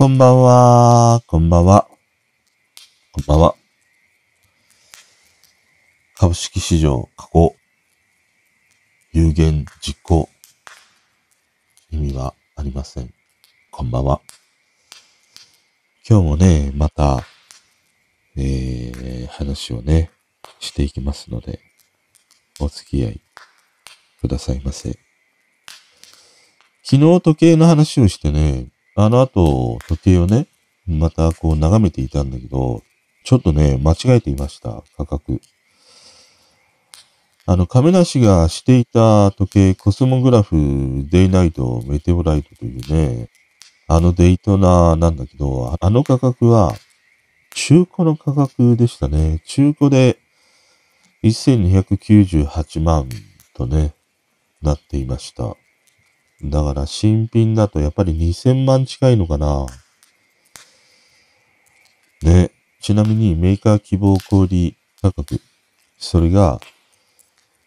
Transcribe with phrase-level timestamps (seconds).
[0.00, 1.86] こんばんは、こんばんは、
[3.12, 3.54] こんばんは。
[6.16, 7.54] 株式市場過去、
[9.12, 10.30] 有限実行、
[11.90, 13.12] 意味はありません。
[13.70, 14.22] こんばんは。
[16.08, 17.22] 今日もね、また、
[18.38, 20.10] えー、話をね、
[20.60, 21.60] していきますので、
[22.58, 23.20] お付き合い
[24.22, 24.98] くださいませ。
[26.84, 28.68] 昨日時計の話をしてね、
[29.02, 30.46] あの後時計をね、
[30.86, 32.82] またこう眺めていたんだけど、
[33.24, 35.40] ちょっとね、間違えていました、価格。
[37.46, 43.30] あの、亀梨がしていた時計、コスモグラフ、デイナイト、メテオライトというね、
[43.88, 46.74] あのデイトナーなんだけど、あの価格は、
[47.54, 49.40] 中古の価格でしたね。
[49.46, 50.18] 中古で
[51.24, 53.08] 1298万
[53.54, 53.94] とね、
[54.60, 55.56] なっていました。
[56.42, 59.66] だから新品だとやっぱり2000万近いのかな。
[62.22, 62.50] ね。
[62.80, 65.40] ちなみにメーカー希望小売価格。
[65.98, 66.60] それが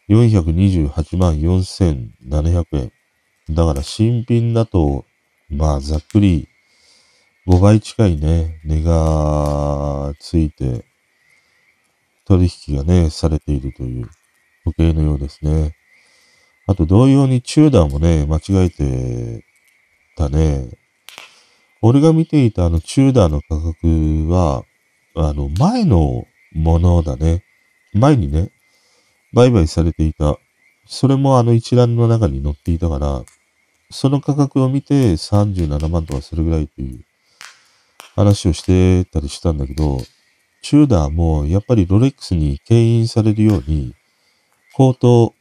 [0.09, 2.91] 428万4700円。
[3.49, 5.05] だから新品だと、
[5.49, 6.47] まあざっくり
[7.45, 10.85] 5倍近いね、値がついて、
[12.25, 14.09] 取引がね、されているという
[14.65, 15.75] 時計のようですね。
[16.65, 19.45] あと同様にチューダーもね、間違えて
[20.15, 20.69] たね。
[21.81, 24.63] 俺が見ていたあのチューダーの価格は、
[25.15, 27.43] あの前のものだね。
[27.93, 28.51] 前にね、
[29.33, 30.37] 売買されていた。
[30.85, 33.23] それもあの一覧の中に載っていたから、
[33.91, 37.05] その価格を見て37万とかするぐらいという
[38.15, 39.99] 話をしてたりしたんだけど、
[40.61, 43.93] チューダーもやっぱりロレックスに牽引されるように、
[44.73, 45.33] 高騰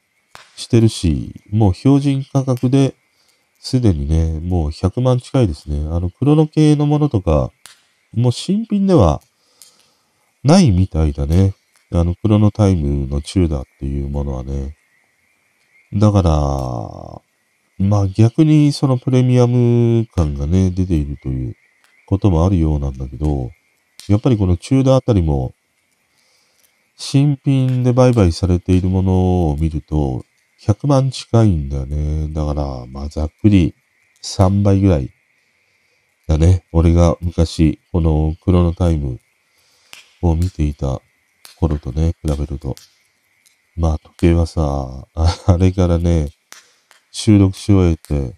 [0.63, 2.95] してるし、もう標準価格で
[3.61, 5.87] すでにね、もう100万近いですね。
[5.91, 7.53] あの、クロノ系のものとか、
[8.15, 9.23] もう新品では
[10.43, 11.55] ないみたいだね。
[11.93, 14.77] あの、クロノタイムのチューダーっていうものはね。
[15.95, 21.57] だから、まあ逆にそのプレミアム感がね、出ているという
[22.07, 23.51] こともあるようなんだけど、
[24.09, 25.55] やっぱりこのチューダーあたりも、
[26.97, 30.25] 新品で売買されているものを見ると、
[30.67, 32.29] 100万近いんだよね。
[32.33, 33.75] だから、まあざっくり
[34.23, 35.11] 3倍ぐらい
[36.29, 36.65] だね。
[36.71, 39.19] 俺が昔、このクロノタイム
[40.23, 41.01] を見ていた
[41.59, 42.77] 頃とね、比べると。
[43.77, 46.29] まあ時計はさ、あれからね、
[47.11, 48.37] 収録し終えて、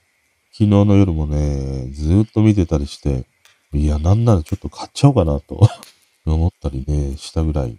[0.53, 3.27] 昨日の夜もね、ずっと見てたりして、
[3.75, 5.61] いや、なんならちょっと買っちゃおうかなと
[6.25, 7.77] 思ったりね、したぐらい、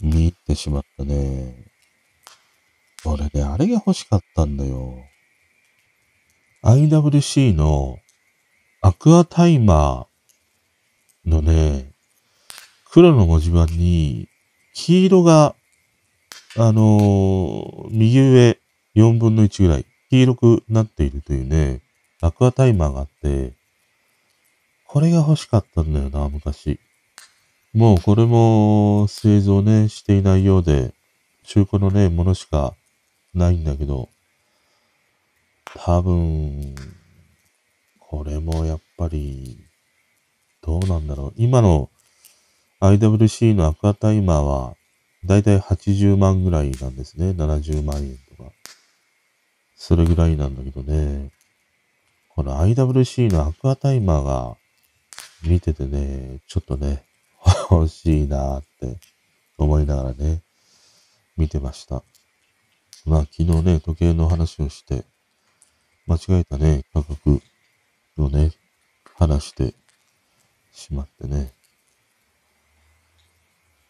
[0.00, 1.65] 見入ってしまったね。
[3.04, 4.96] 俺ね、あれが欲しかったんだよ。
[6.62, 7.98] IWC の
[8.80, 11.92] アクアタイマーのね、
[12.90, 14.28] 黒の文字盤に
[14.74, 15.54] 黄色が、
[16.56, 18.58] あのー、右上
[18.94, 21.82] 4分の1ぐらい黄色くなっているというね、
[22.20, 23.52] アクアタイマーがあって、
[24.86, 26.80] これが欲しかったんだよな、昔。
[27.74, 30.94] もうこれも製造ね、していないようで、
[31.44, 32.74] 中古のね、ものしか
[33.36, 34.08] ないんだけど、
[35.76, 36.74] 多分、
[38.00, 39.58] これもやっぱり、
[40.62, 41.32] どうなんだろう。
[41.36, 41.90] 今の
[42.80, 44.74] IWC のアクアタイマーは、
[45.24, 47.30] だいたい80万ぐらいなんですね。
[47.30, 48.50] 70万円とか。
[49.76, 51.30] それぐらいなんだけどね。
[52.30, 54.56] この IWC のアクアタイマーが
[55.42, 57.04] 見ててね、ちょっとね、
[57.70, 58.96] 欲しいなって
[59.58, 60.42] 思いながらね、
[61.36, 62.02] 見てました。
[63.06, 65.04] まあ昨日ね、時計の話をして、
[66.08, 67.40] 間違えたね、価格
[68.18, 68.50] をね、
[69.14, 69.74] 話して
[70.72, 71.52] しまってね。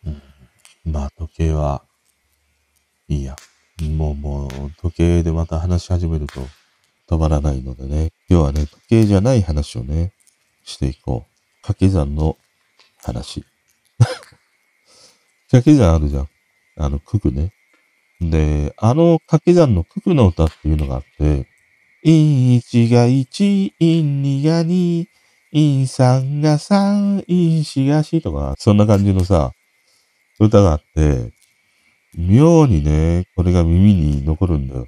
[0.05, 1.83] うん、まあ時計は、
[3.09, 3.37] いいや。
[3.83, 4.51] もうもう、
[4.81, 6.41] 時計でまた話し始めると
[7.09, 8.13] 止まらないのでね。
[8.29, 10.13] 今日はね、時計じゃない話をね、
[10.63, 11.63] していこう。
[11.63, 12.37] 掛け算の
[13.03, 13.45] 話。
[15.49, 16.29] 掛け算あるじゃん。
[16.77, 17.55] あの、九九ね。
[18.21, 21.47] で、あの掛け算の九九の歌っていうのがあって、
[22.05, 25.07] 1が1、2が2、
[25.53, 29.53] 3が3、4が4とか、そんな感じのさ、
[30.39, 31.33] 歌があって、
[32.17, 34.87] 妙にね、これが耳に残るんだよ。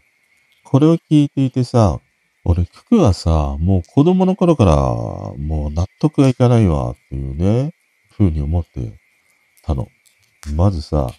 [0.65, 2.01] これを聞いていてさ、
[2.45, 7.73] 俺、九九はさ、もう子供の頃から、もう納得がいかないわっていうね、
[8.17, 8.93] 風に思って
[9.65, 9.89] たの。
[10.55, 11.11] まずさ、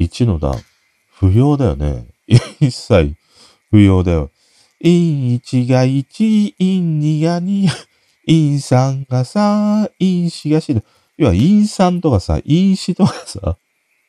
[0.00, 0.54] 1の段、
[1.18, 2.06] 不要だよね。
[2.60, 3.14] 一切
[3.70, 4.30] 不要だよ。
[4.80, 7.68] 陰1が1、陰2が2、
[8.26, 10.82] 陰3が3、陰4が4。
[11.16, 13.56] 要は陰3とかさ、陰4とかさ、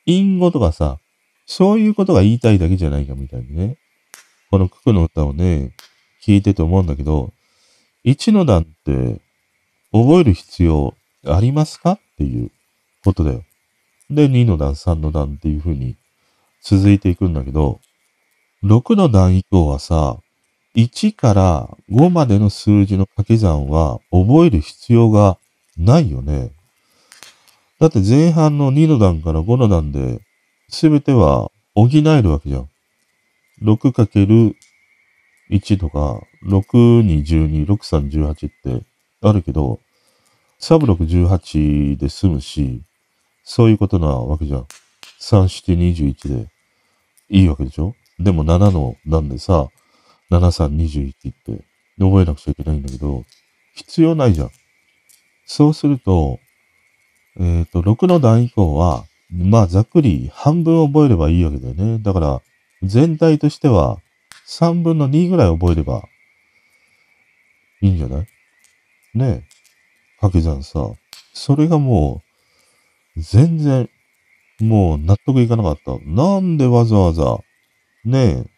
[0.05, 0.97] 陰5とかさ、
[1.45, 3.77] そういうことが言いたいだけじゃないかみたいにね。
[4.49, 5.73] この九九の歌をね、
[6.23, 7.33] 聞いてて思うんだけど、
[8.05, 9.21] 1の段って
[9.91, 10.95] 覚える必要
[11.27, 11.91] ありますか？
[11.93, 12.51] っていう
[13.03, 13.43] ことだよ。
[14.09, 15.95] で、2の段、3の段っていう風に
[16.67, 17.79] 続いていくんだけど、
[18.63, 20.17] 6の段以降はさ、
[20.75, 25.37] 1から5までの数字の掛け算は覚える必要が
[25.77, 26.49] ないよね。
[27.79, 30.21] だって前半の2の段から5の段で
[30.69, 32.69] 全ては補えるわけじゃん。
[33.61, 34.55] 6×1
[35.77, 38.83] とか、6に12、6、3、18って
[39.21, 39.79] あるけど、
[40.57, 42.81] サブ6、18で済むし、
[43.43, 44.65] そういうことなわけじゃん。
[45.21, 46.54] 3、7、21で
[47.29, 47.95] いいわけでしょ？
[48.19, 49.67] でも7の段でさ、
[50.31, 51.63] 7、3、21って
[51.99, 53.23] 覚えなくちゃいけないんだけど、
[53.75, 54.51] 必要ないじゃん。
[55.45, 56.39] そうすると、
[57.37, 61.99] えっ、ー、と、6の段以降は、まあ、ざっくり半分覚えればいいわけだよね。
[61.99, 62.41] だから、
[62.83, 63.99] 全体としては、
[64.47, 66.03] 3分の2ぐらい覚えれば、
[67.81, 68.27] いいんじゃない？
[69.15, 69.43] ねえ。
[70.21, 70.91] 掛け算さ。
[71.33, 72.21] それがも
[73.17, 73.89] う、全然、
[74.59, 75.97] もう納得いかなかった。
[76.05, 77.39] なんでわざわざ、
[78.05, 78.49] ねえ、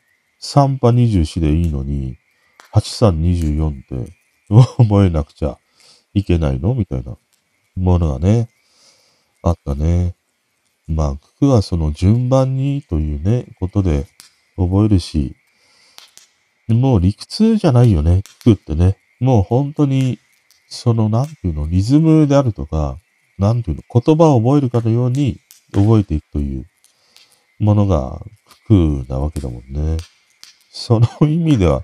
[0.41, 2.17] 3波24でいいのに、
[2.73, 4.13] 8324って
[4.77, 5.57] 覚えなくちゃ
[6.13, 6.75] いけないの？
[6.75, 7.17] みたいな
[7.75, 8.49] ものがね、
[9.41, 10.13] あったね。
[10.87, 14.05] まあ、九九はその順番にというね、ことで
[14.55, 15.35] 覚えるし、
[16.67, 18.97] もう理屈じゃないよね、九九ってね。
[19.19, 20.19] もう本当に、
[20.69, 22.97] その、なんていうの、リズムであるとか、
[23.37, 25.39] なんていうの、言葉を覚えるかのように
[25.73, 26.65] 覚えていくという
[27.59, 28.21] ものが
[28.67, 29.97] 九九なわけだもんね。
[30.71, 31.83] その意味では、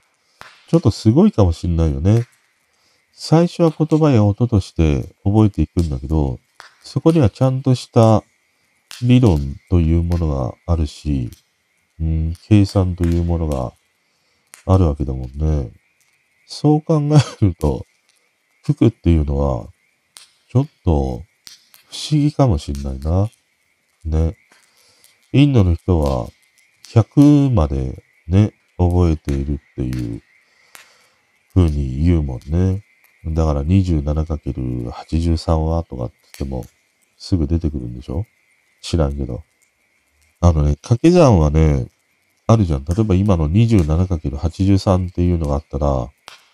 [0.68, 2.26] ちょっとすごいかもしんないよね。
[3.12, 6.40] 最初は言葉や音として覚えていくんだけど、
[6.82, 8.24] そこにはちゃんとした
[9.02, 11.32] 理論というものがあるし、
[12.00, 13.74] うん、計算というものが
[14.66, 15.72] あるわけだもんね。
[16.46, 17.86] そう考えると、
[18.64, 19.68] 服っていうのは、
[20.52, 21.24] ちょっと不思
[22.12, 23.30] 議かもしんないな。
[24.06, 24.36] ね。
[25.32, 26.28] インドの人は
[26.90, 30.22] 100までね、覚えているっていう
[31.54, 32.84] 風に言うもんね。
[33.26, 36.66] だから 27×83 はとかって言っても
[37.18, 38.26] すぐ出てくるんでしょ？
[38.82, 39.44] 知らんけど。
[40.42, 41.88] あのね、掛け算はね、
[42.48, 42.84] あるじゃん。
[42.84, 46.10] 例えば今の 27×83 っていうのがあったら、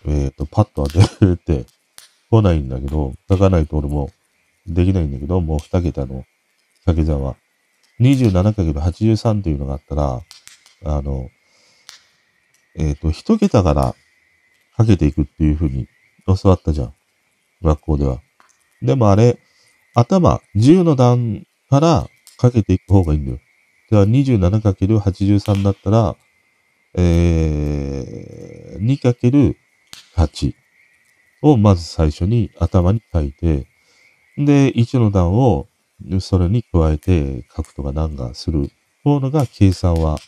[0.06, 1.66] えっ、ー、と、パッと当てて
[2.30, 4.10] 来ないんだけど、書かないと俺も
[4.66, 6.24] できないんだけど、もう2桁の
[6.84, 7.36] 掛け算は。
[8.00, 10.22] 27×83 っていうのがあったら、
[10.84, 11.28] あの、
[12.76, 13.94] えっ、ー、と、1桁から
[14.76, 15.86] かけていくっていう風に
[16.26, 16.94] 教わったじゃん。
[17.62, 18.20] 学校では。
[18.82, 19.38] でもあれ、
[19.94, 22.08] 頭、10の段から
[22.38, 23.38] かけていく方がいいんだよ。
[23.90, 26.16] では 27×83 だったら、
[26.94, 29.54] えー、
[30.16, 30.54] 2×8
[31.42, 33.66] をまず最初に頭に書いて、
[34.38, 35.66] で、1の段を
[36.20, 38.70] それに加えて書くとか何かする
[39.04, 40.18] 方のが計算は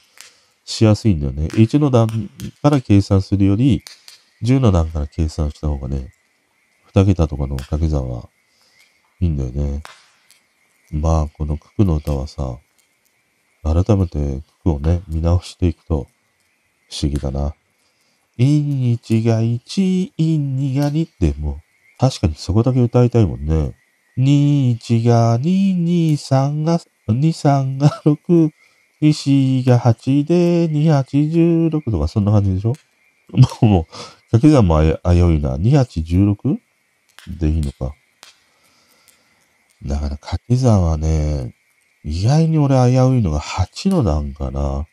[0.65, 1.47] しやすいんだよね。
[1.47, 2.09] 1の段
[2.63, 3.83] から計算するより、
[4.43, 6.13] 10の段から計算した方がね、
[6.95, 8.29] 2桁とかの掛け算は
[9.21, 9.83] いいんだよね。
[10.91, 12.59] まあ、この九九の歌はさ、
[13.63, 16.07] 改めて九九をね、見直していくと
[16.91, 17.55] 不思議だな。
[18.37, 18.47] 陰
[18.95, 21.57] 1が1、陰2が2ってもう、
[21.99, 23.75] 確かにそこだけ歌いたいもんね。
[24.19, 26.79] 2、1が2、2、3が、
[27.09, 28.51] 2、3が6、
[29.01, 32.75] 2、4が8で、2、8、16とかそんな感じでしょ？
[33.33, 33.85] もう、もう、
[34.31, 35.57] 掛け算もあやういな。
[35.57, 36.59] 2、8、16?
[37.39, 37.95] でいいのか。
[39.85, 41.55] だから掛け算はね、
[42.05, 44.87] 意外に俺危ういのが8の段かな。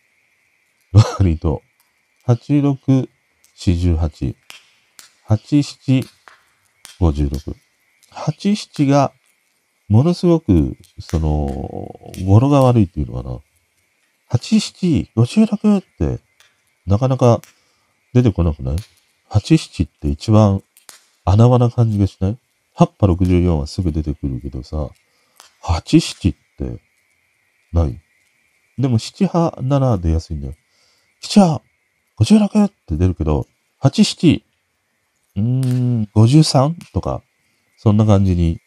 [1.18, 1.62] 割と。
[2.28, 3.10] 8、6、
[3.58, 4.36] 48。
[5.28, 6.08] 8、7、
[7.00, 7.69] 56。
[8.12, 9.14] 8、7が、
[9.88, 11.48] ものすごく、その、
[12.26, 13.40] 語呂が悪いっていうのかな。
[14.32, 16.20] 8、7、56って、
[16.86, 17.42] なかなか
[18.14, 18.76] 出てこなくない
[19.30, 20.64] ?8、7って一番
[21.26, 22.38] 穴場な感じがしない
[22.76, 24.90] ？8波64はすぐ出てくるけどさ、
[25.64, 26.82] 8、7って
[27.74, 28.00] ない？
[28.78, 30.54] でも7波7出やすいんだよ。
[31.22, 31.62] 7波
[32.20, 33.48] 56って出るけど、
[33.82, 34.44] 8、7、
[35.36, 37.22] うーん、53とか、
[37.82, 38.60] そんな感じに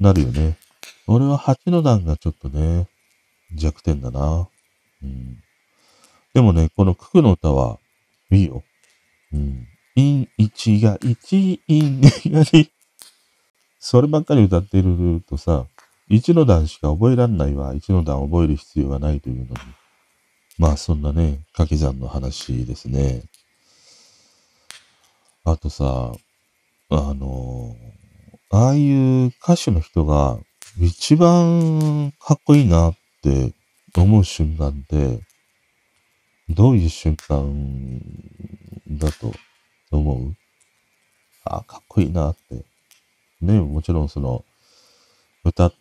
[0.00, 0.58] なるよね。
[1.06, 2.88] 俺は8の段がちょっとね、
[3.54, 4.48] 弱点だな。
[5.04, 5.38] うん。
[6.34, 7.78] でもね、この九九の歌は
[8.32, 8.64] いいよ。
[9.32, 9.68] うん。
[9.94, 12.68] 陰1が1、陰2が2。
[13.78, 15.66] そればっかり歌ってるとさ、
[16.10, 17.72] 1の段しか覚えらんないわ。
[17.72, 19.56] 1の段覚える必要がないというのに。
[20.58, 23.22] まあそんなね、掛け算の話ですね。
[25.44, 26.10] あとさ、
[26.88, 27.99] あのー、
[28.52, 30.38] ああいう歌手の人が
[30.80, 33.52] 一番かっこいいなって
[33.96, 35.20] 思う瞬間って、
[36.48, 38.00] どういう瞬間
[38.88, 39.32] だと
[39.92, 40.34] 思う？
[41.44, 42.64] ああ、かっこいいなって。
[43.40, 44.44] ね、もちろんその、
[45.44, 45.72] 歌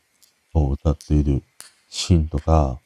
[0.53, 1.41] を歌っている
[1.89, 2.79] シーンとか、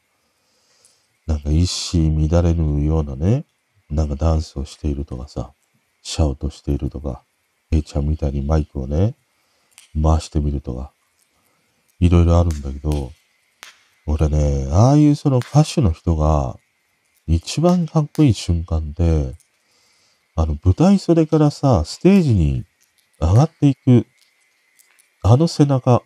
[1.26, 3.44] なんか一糸乱れぬようなね、
[3.90, 5.52] なんかダンスをしているとかさ、
[6.02, 7.22] シャウトしているとか、
[7.70, 9.14] A ちゃんみたいにマイクをね、
[10.00, 10.92] 回してみるとか、
[12.00, 13.12] いろいろあるんだけど、
[14.06, 16.56] 俺ね、ああいうその歌手の人が、
[17.26, 19.34] 一番かっこいい瞬間で、
[20.36, 22.64] あの舞台袖からさ、ステージに
[23.20, 24.06] 上がっていく、
[25.22, 26.02] あの背中、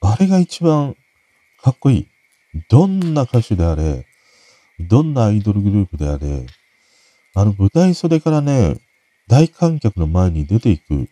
[0.00, 0.96] あれが一番
[1.62, 2.08] かっこいい。
[2.68, 4.06] どんな歌手であれ、
[4.80, 6.46] どんなアイドルグループであれ、
[7.34, 8.78] あの舞台袖からね、
[9.28, 11.08] 大観客の前に出ていく、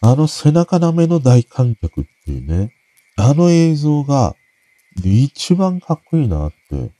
[0.00, 2.72] あの背中なめの大観客っていうね、
[3.16, 4.34] あの映像が
[5.04, 6.90] 一番かっこいいなって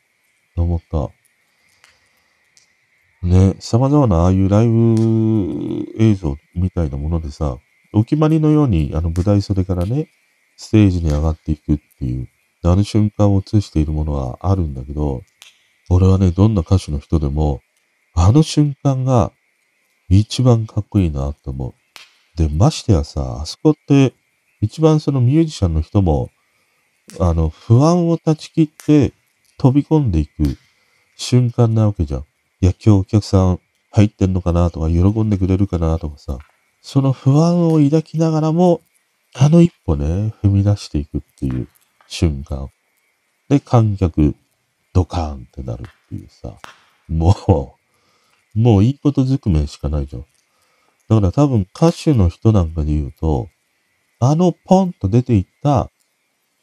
[0.57, 1.11] 思った。
[3.27, 7.59] ね、様々なああいうライブ映像みたいなものでさ、
[7.93, 10.09] お決まりのようにあの舞台袖からね、
[10.57, 12.29] ステージに上がっていくっていう、
[12.65, 15.23] ある瞬間を映しているものはあるんだけど、
[15.91, 17.61] 俺はね、どんな歌手の人でも、
[18.15, 19.33] あの瞬間が
[20.09, 21.75] 一番かっこいいなって思う。
[22.37, 24.15] で、ましてやさ、あそこって
[24.61, 26.31] 一番そのミュージシャンの人も、
[27.19, 29.13] あの、不安を断ち切って
[29.59, 30.57] 飛び込んでいく
[31.17, 32.21] 瞬間なわけじゃん。
[32.21, 32.25] い
[32.61, 36.39] や、今日お客さん入ってんのかなとか、喜んでくれるかなとかさ、
[36.83, 38.83] その不安を抱きながらも、
[39.35, 41.69] あの一歩ね、踏み出していくっていう
[42.07, 42.69] 瞬間。
[43.49, 44.35] で、観客、
[44.93, 46.55] ドカーンってなるっていうさ、
[47.09, 47.77] も
[48.55, 50.27] う、もういいことずくめしかないじゃん。
[51.09, 53.49] だから多分歌手の人なんかで言うと、
[54.19, 55.91] あのポンと出ていった、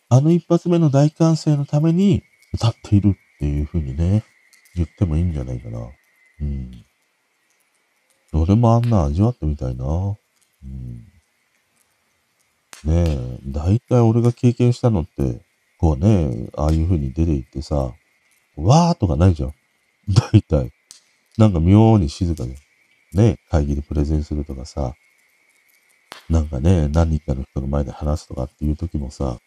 [0.09, 2.23] あの一発目の大歓声のために
[2.53, 4.23] 歌っているっていう風にね、
[4.75, 5.79] 言ってもいいんじゃないかな。
[6.41, 6.71] うん。
[8.33, 9.85] 俺もあんな味わってみたいな。
[9.85, 11.13] うん。
[12.83, 15.41] ねえ、だいたい俺が経験したのって、
[15.77, 17.93] こうね、ああいう風に出て行ってさ、
[18.55, 19.53] わーとかないじゃん。
[20.09, 20.71] だいたい。
[21.37, 22.55] なんか妙に静かで。
[23.13, 24.95] ね、会議でプレゼンするとかさ、
[26.29, 29.39] なんかね、何人かの人の前で話すとかっていう時もさ、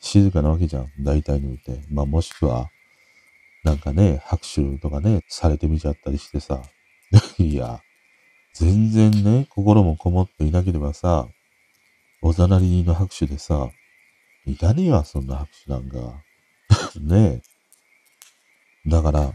[0.00, 0.90] 静かなわけじゃん。
[1.00, 1.82] 大体において。
[1.90, 2.68] まあもしくは、
[3.64, 6.62] なんかね、拍手とかね、されてみちゃったりしてさ、
[7.38, 7.82] いや、
[8.54, 11.28] 全然ね、心もこもっていなければさ、
[12.22, 13.70] おざなりの拍手でさ、
[14.46, 16.22] いらねえわ、そんな拍手なんか。
[17.00, 17.42] ね
[18.86, 18.90] え。
[18.90, 19.34] だから、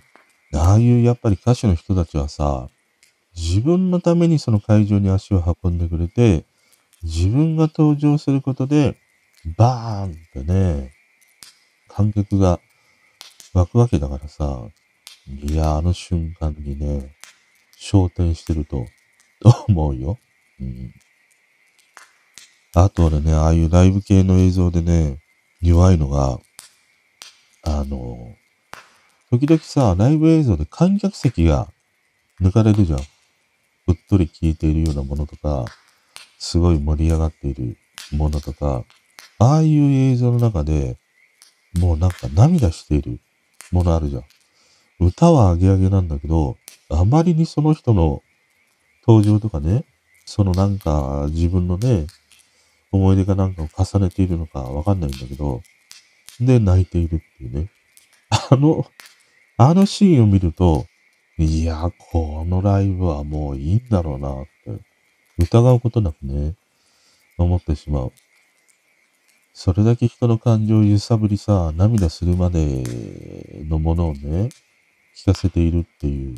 [0.55, 2.69] ああいうやっぱり歌手の人たちはさ、
[3.35, 6.45] 自分のためにその会場に足を運んでくれて、
[7.03, 8.97] 自分が登場することで、
[9.57, 10.91] バーンってね、
[11.87, 12.59] 観客が
[13.53, 14.63] 湧くわけだからさ、
[15.27, 17.15] いや、あの瞬間にね、
[17.79, 18.85] 焦点してると
[19.67, 20.17] 思うよ。
[20.59, 20.93] うん。
[22.73, 25.19] あと俺ね、ああいうライブ系の映像でね、
[25.61, 26.39] 弱いのが、
[27.63, 28.35] あの、
[29.29, 31.67] 時々さ、ライブ映像で観客席が
[32.41, 32.99] 抜かれるじゃん。
[33.87, 35.65] うっとり聞いているようなものとか、
[36.39, 37.77] すごい盛り上がっている
[38.11, 38.83] ものとか、
[39.39, 40.97] ああいう映像の中で、
[41.79, 43.19] もうなんか涙している
[43.71, 44.23] ものあるじゃん。
[44.99, 46.57] 歌はアゲアゲなんだけど、
[46.89, 48.23] あまりにその人の
[49.05, 49.83] 登場とかね、
[50.25, 52.07] そのなんか自分のね、
[52.91, 55.61] 思い出かなんかを重ねているのかわかんないんだけど、
[56.39, 57.69] で、泣いているっていうね。
[58.29, 58.85] あの、
[59.57, 60.85] あのシーンを見ると、
[61.37, 64.81] いや、このライブはもういいんだろうなって
[65.37, 66.55] 疑うことなくね、
[67.37, 68.13] 思ってしまう。
[69.53, 72.83] それだけ人の感情を揺さぶりさ、涙するまで
[73.67, 74.49] のものをね、
[75.17, 76.37] 聞かせているっていう。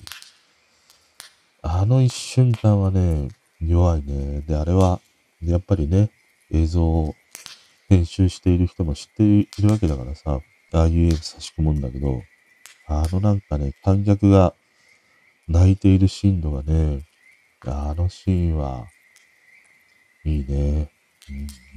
[1.62, 3.27] あの一瞬間はね、
[3.62, 4.42] 弱いね。
[4.48, 5.00] で、あれは、
[5.44, 6.10] やっぱりね、
[6.51, 7.13] 映像を
[7.88, 10.39] 編集している人も知っているわけだからさ、
[10.74, 12.24] ああいう絵差し込むんだけど、
[12.88, 14.56] あのなんかね、観客が
[15.48, 17.06] 泣いているシーンとかね、
[17.66, 18.86] あのシーンは、
[20.25, 20.92] いいね。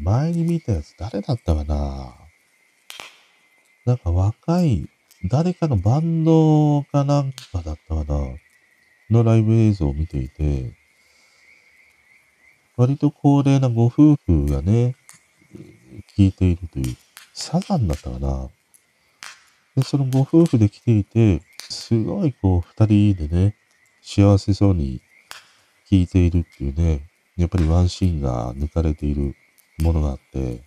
[0.02, 2.14] 前に見たやつ誰だったかな
[3.84, 4.88] なんか若い、
[5.24, 8.36] 誰かのバンドかなんかだったかな
[9.10, 10.72] のライブ映像を見ていて、
[12.76, 14.96] 割と高齢なご夫婦がね、
[16.16, 16.96] 聞いているという、
[17.34, 18.48] サザンだったかな。
[19.76, 23.56] で、そのご夫婦で来ていて、すごいこう、二人でね、
[24.02, 25.00] 幸せそうに
[25.90, 29.34] 聞いているっていうね、やっぱりワンシーンが抜かれている
[29.80, 30.62] ものがあって、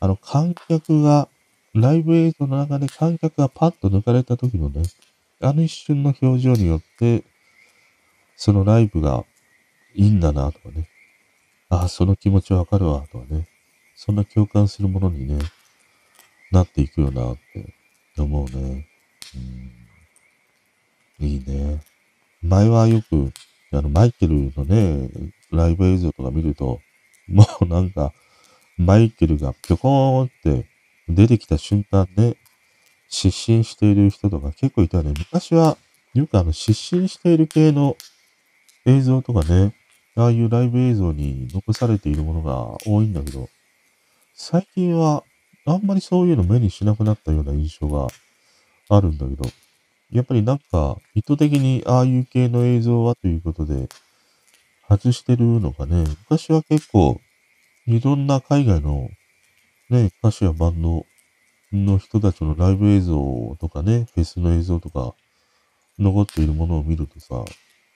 [0.00, 1.28] あの、観客が、
[1.72, 4.82] ライブ映像の中で観客がパッと抜かれた時のね、
[5.40, 7.22] あの一瞬の表情によって、
[8.36, 9.24] そのライブが
[9.94, 10.88] いいんだなとかね、
[11.68, 13.46] ああ、その気持ちわかるわとかね、
[13.94, 15.38] そんな共感するものにね、
[16.50, 17.74] なっていくよなって
[18.18, 18.89] 思うね。
[21.20, 21.80] うん、いいね。
[22.42, 23.32] 前はよく、
[23.72, 25.10] あの、マイケルのね、
[25.50, 26.80] ライブ映像とか見ると、
[27.28, 28.12] もうなんか、
[28.76, 30.66] マイケルがぴょこーんって
[31.08, 32.36] 出てきた瞬間ね、
[33.08, 35.12] 失神している人とか結構いたよね。
[35.18, 35.76] 昔は
[36.14, 37.96] よくあの失神している系の
[38.86, 39.74] 映像とかね、
[40.16, 43.48] ああいうライブ映像に残されているものが多いんだけど、
[44.34, 45.24] 最近は
[45.66, 48.08] あんまりそういうの目にしなくなったような印象が
[48.96, 49.48] あるんだけど、
[50.10, 53.88] やっぱりなんか意図的にああいう系の映像はということで
[54.88, 57.20] 外してるのがね、昔は結構
[57.86, 59.08] いろんな海外の
[59.88, 61.04] ね、歌手やバンド
[61.72, 65.14] の人たちのライブ映像とかね、フェスの映像とか
[65.98, 67.44] 残っているものを見るとさ、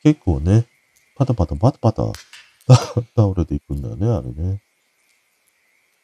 [0.02, 0.66] 結構ね、
[1.16, 2.12] パタパタパタパタ
[3.16, 4.60] 倒れていくんだよね、あれね。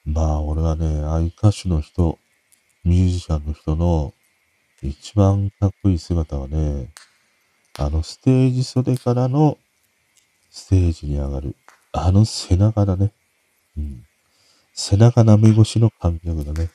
[0.04, 2.18] まあ、俺はね、ああいう歌手の人、
[2.84, 4.14] ミュージシャンの人の
[4.82, 6.88] 一番かっこいい姿はね、
[7.78, 9.58] あのステージ袖からの
[10.50, 11.54] ステージに上がる、
[11.92, 13.12] あの背中だね。
[13.76, 14.04] うん。
[14.72, 16.70] 背中舐め越しの観客だね。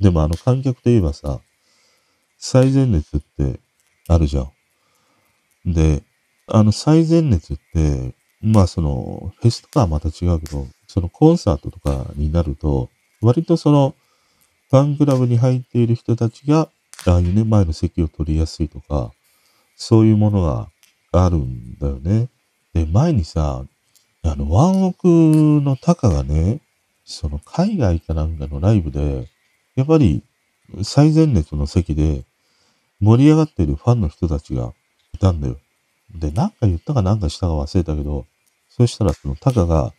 [0.00, 1.40] でもあの観客といえばさ、
[2.36, 3.60] 最前列って
[4.08, 4.52] あるじゃん。
[5.72, 6.02] で、
[6.48, 12.90] あの最前列って、まあその、フェスとかはまた違うけど、そのコンサートとかになると、
[13.20, 13.94] 割とその、
[14.72, 16.70] ファンクラブに入っている人たちが、
[17.04, 19.12] ああいうね、前の席を取りやすいとか、
[19.76, 20.70] そういうものが
[21.12, 22.30] あるんだよね。
[22.72, 23.66] で、前にさ、
[24.22, 26.62] あの、ワンオクのタカがね、
[27.04, 29.28] その海外かなんかのライブで、
[29.74, 30.22] やっぱり
[30.82, 32.24] 最前列の席で
[32.98, 34.72] 盛り上がってるファンの人たちが
[35.12, 35.58] いたんだよ。
[36.14, 38.24] で、なんか言ったかなんかしたか忘れたけど、
[38.70, 39.92] そしたらそのタカが、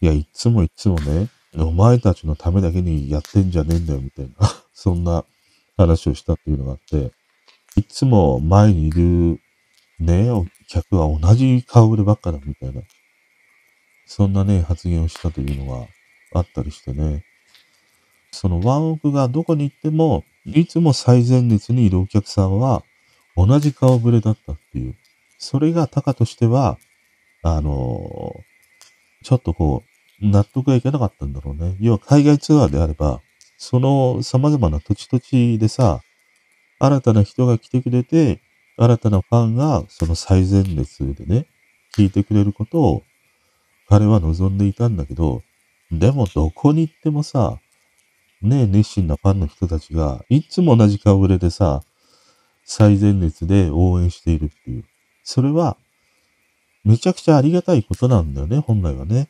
[0.00, 5.24] いや、いつもいつもね、お前たちのためだけにやってんじゃねえんだよ、みたいな そんな
[5.76, 7.12] 話をしたっていうのがあって、
[7.76, 9.40] いつも前にいる
[9.98, 12.82] ね、お客は同じ顔ぶればっかだ、みたいな。
[14.06, 15.86] そんなね、発言をしたというのが
[16.32, 17.24] あったりしてね。
[18.32, 22.82] そのワンオクがどこに行っても、いつも最前列にいるお客さんは
[23.36, 24.96] 同じ顔ぶれだったっていう。
[25.38, 26.78] それがタカとしては、
[27.42, 29.89] あのー、ちょっとこう、
[30.20, 31.76] 納得がいかなかったんだろうね。
[31.80, 33.20] 要は海外ツアーであれば、
[33.56, 36.00] その様々な土地土地でさ、
[36.78, 38.40] 新たな人が来てくれて、
[38.76, 41.46] 新たなファンがその最前列でね、
[41.94, 43.02] 聞いてくれることを
[43.88, 45.42] 彼は望んでいたんだけど、
[45.90, 47.58] でもどこに行ってもさ、
[48.40, 51.82] ね、熱心なファンの人たちが、いつも同じ顔ぶれでさ、
[52.64, 54.84] 最前列で応援しているっていう。
[55.24, 55.76] それは、
[56.84, 59.28] めちゃくちゃありがたいことなんだよね、本来はね。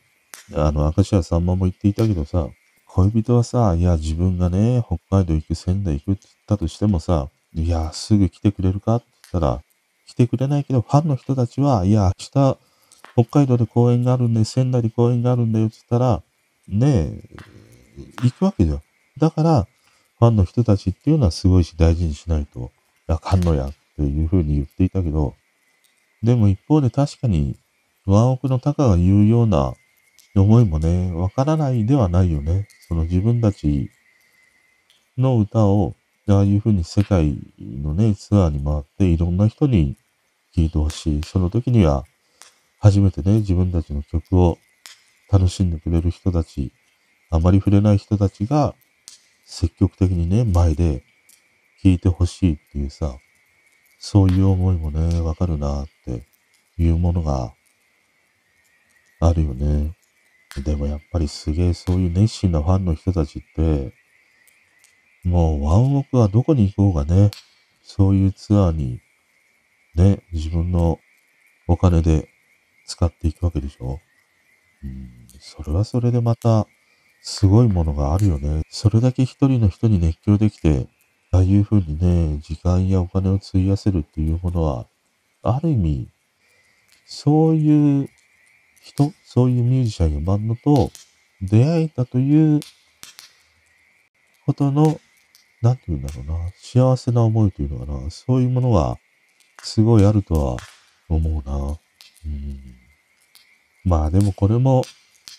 [0.54, 2.48] あの、明石家さんまも言っていたけどさ、
[2.86, 8.96] 恋人はさ、いや、自分がね、北海道行く、仙台行くって言ったとしてもさ、いや、すぐ来てくれるか？
[8.96, 9.62] って言ったら、
[10.06, 12.58] 来てくれないけど、ファンの人たちは、いや、明日、
[13.14, 16.22] 北海道で公演があるんで、仙台で公演があるんだよって言ったら、
[16.68, 17.22] ねえ、
[18.22, 18.82] 行くわけじゃん。
[19.18, 19.68] だから、
[20.18, 22.70] ファンの人たちっていうのはすごいし大事にしないと
[23.06, 25.34] あかんのやっていうふうに言っていたけど、
[26.22, 27.56] でも一方で確かに、
[28.04, 29.74] ワンオクのタカが言うような
[30.34, 32.68] 思いもね、わからないではないよね。
[32.88, 33.90] その自分たち
[35.18, 35.94] の歌を、
[36.28, 39.96] ああいうふうに世界のね、ツアーに回っていろんな人に
[40.54, 41.22] 聴いてほしい。
[41.24, 42.04] その時には、
[42.78, 44.58] 初めてね、自分たちの曲を
[45.30, 46.72] 楽しんでくれる人たち、
[47.30, 48.74] あまり触れない人たちが
[49.44, 51.02] 積極的にね、前で
[51.82, 53.16] 聞いてほしいっていうさ、
[53.98, 56.26] そういう思いもね、わかるなって
[56.78, 57.52] いうものが
[59.20, 59.92] あるよね。
[60.58, 63.92] でもやっぱりすげえそういう熱心なファンの人たちって、
[65.24, 67.30] もうワンオクはどこに行こうがね、
[67.82, 69.00] そういうツアーに
[69.94, 70.98] ね、自分の
[71.66, 72.28] お金で
[72.86, 74.00] 使っていくわけでしょ
[74.82, 76.66] うん、それはそれでまた、
[77.22, 78.62] すごいものがあるよね。
[78.70, 80.86] それだけ一人の人に熱狂できて、
[81.32, 84.86] ああいうふうにね、時間やお金を費やせるっていうものは、
[85.42, 86.08] ある意味、
[87.04, 88.08] そういう
[88.80, 90.90] 人、そういうミュージシャンやバンドと
[91.42, 92.60] 出会えたという
[94.46, 95.00] ことの、
[95.62, 98.96] なんて言うんだろうな、幸せな思いというのかな、そういうものが
[99.62, 100.56] すごいあるとは
[101.08, 101.78] 思うな。
[102.26, 102.60] うん、
[103.84, 104.82] まあでもこれも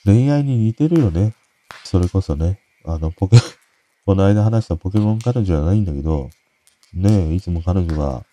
[0.05, 1.33] 恋愛に似てるよね。
[1.83, 3.37] それこそね、あの、ポケ、
[4.05, 6.29] この間話したポケモン彼女じゃないんだけど、
[6.93, 8.25] ねえ、いつも彼女が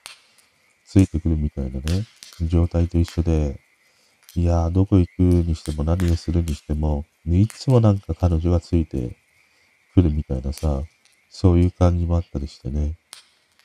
[0.86, 2.06] ついてくるみたいなね、
[2.42, 3.60] 状態と一緒で、
[4.34, 9.16] いやー、どこ行くにしても何をするにしても、いつもなんか彼女がついて
[9.94, 10.82] くるみたいなさ、
[11.30, 12.94] そういう感じもあったりしてね。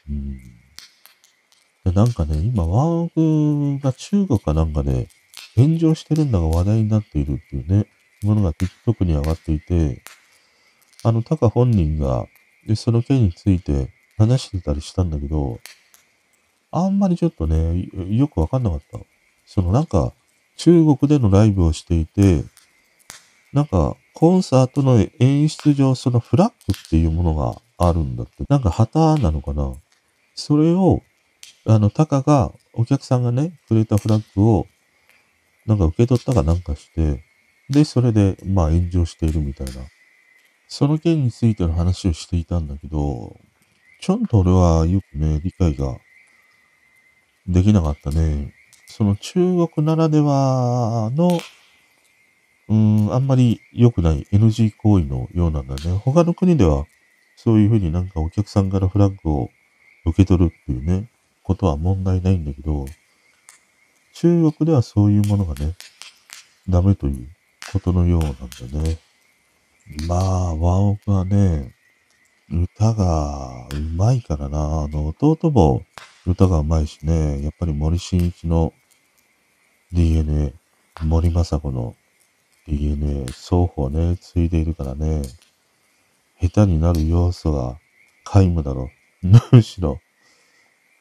[0.09, 0.37] うん。
[1.85, 5.07] でなんかね、今、ワンオクが中国かなんかで
[5.55, 7.87] 炎上してるんだが話題になっているっていうね、
[8.23, 10.01] ものが TikTok に上がっていて、
[11.03, 12.25] あの、タカ本人が、
[12.65, 15.59] で、その件について話してたりしたんだけど、
[16.71, 18.99] あんまりちょっとね、よくわかんなかった。
[19.45, 20.13] そのなんか、
[20.57, 22.43] 中国でのライブをしていて、
[23.51, 28.43] なんか、コンサートの演出上、そのフラッグっていうものがあるんだって。
[28.49, 29.73] なんか旗なのかな
[30.35, 31.01] それを、
[31.65, 34.67] あの、タカが、お客さんがね、くれたフラッグを、
[35.65, 37.23] なんか受け取ったかなんかして、
[37.69, 39.73] で、それで、まあ炎上しているみたいな。
[40.67, 43.37] その件についての話をしていたんだけど、
[44.01, 45.97] ちょっと俺はよくね、理解が
[47.47, 48.53] できなかったね。
[48.95, 49.39] その中
[49.73, 51.39] 国ならではの、
[52.69, 55.97] うん、あんまり良くない NG 行為のようなんだね。
[55.97, 56.85] 他の国では、
[57.35, 59.49] そういうふうになんかお客さんからフラッグを
[60.05, 61.09] 受け取るっていうね、
[61.41, 62.85] ことは問題ないんだけど、
[64.13, 65.73] 中国ではそういうものがね、
[66.69, 67.29] ダメという
[67.71, 68.99] ことのようなんだね。
[70.07, 71.73] まあ、ワンオクはね、
[72.47, 74.83] 歌がうまいからな。
[74.83, 75.81] あの、弟も
[76.27, 78.71] 歌がうまいしね、やっぱり森進一の
[79.93, 80.51] DNA、
[81.03, 81.95] 森雅子の
[82.67, 85.21] DNA、双方ね、ついでいるからね、
[86.41, 87.77] 下手になる要素が
[88.23, 88.89] 皆無だろ。
[89.51, 89.99] むしろ、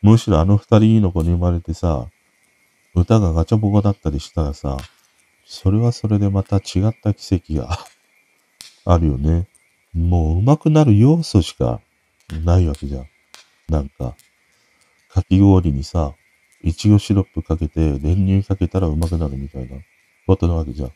[0.03, 2.07] むしろあの二人の子に生まれてさ、
[2.95, 4.77] 歌がガチャボコだったりしたらさ、
[5.47, 7.79] それはそれでまた違った奇跡が
[8.85, 9.47] あるよね。
[9.95, 11.81] もう上手くなる要素しか
[12.45, 13.07] ないわけじゃん。
[13.71, 14.15] なんか、
[15.09, 16.13] かき氷にさ、
[16.63, 19.77] いちごシロップかけて練乳かけたら上手くなるみたいな
[20.27, 20.93] ことなわけじゃん。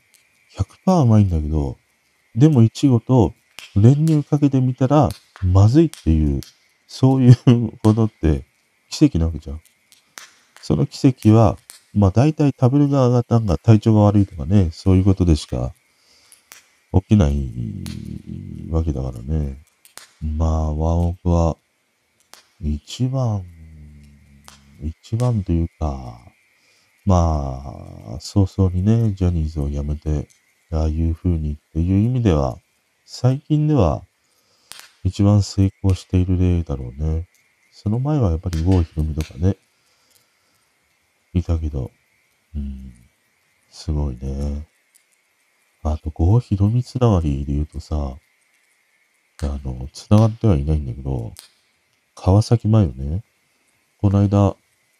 [0.56, 1.76] 100%甘いんだけど、
[2.34, 3.34] でもいちごと
[3.74, 5.08] 練乳かけてみたら
[5.42, 6.40] まずいっていう、
[6.86, 7.36] そういう
[7.82, 8.44] ことって
[8.90, 9.60] 奇跡なわけじゃん。
[10.62, 11.58] その奇跡は
[11.94, 15.74] まあ大体食べる側がなんか体調が悪いとかね、そういうことでしか
[16.92, 17.50] 起きない
[18.70, 19.58] わけだからね。
[20.22, 21.56] まあ、ワンオクは
[22.62, 23.44] 一番、
[24.82, 26.18] 一番というか、
[27.04, 27.62] ま
[28.16, 30.28] あ、早々にね、ジャニーズを辞めて、
[30.72, 32.58] ああいう風にっていう意味では、
[33.04, 34.02] 最近では
[35.04, 37.28] 一番成功している例だろうね。
[37.70, 39.56] その前はやっぱり郷ひろみとかね、
[41.32, 41.90] いたけど、
[42.56, 42.92] うん、
[43.70, 44.66] すごいね。
[45.84, 48.16] あと、郷ひろみつながりで言うとさ、
[49.42, 51.32] あの、つながってはいないんだけど、
[52.14, 53.22] 川崎麻世ね、
[53.98, 54.56] この間、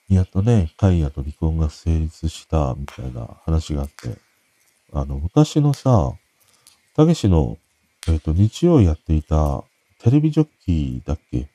[0.08, 4.16] やっとね、カイヤと離婚が成立したみたいな話があって、
[4.92, 6.12] あの、昔のさ、
[6.94, 7.58] たけしの、
[8.08, 9.64] えっ、ー、と、日曜やっていた
[9.98, 11.48] テレビジョッキーだっけ？